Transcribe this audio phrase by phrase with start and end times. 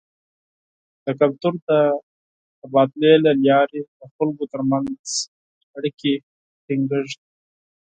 [1.05, 1.69] د کلتور د
[2.59, 5.01] تبادلې له لارې د خلکو تر منځ
[5.77, 6.13] اړیکې
[6.65, 7.19] ټینګیږي.